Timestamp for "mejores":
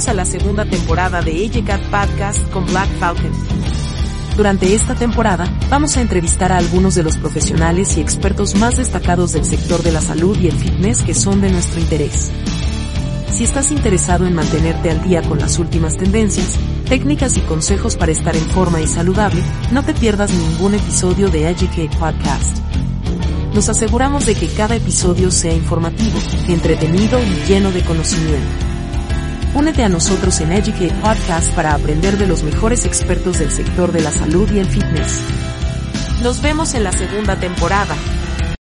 32.44-32.84